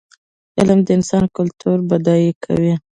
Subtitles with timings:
[0.59, 2.73] علم د انسان کلتور بډای کوي.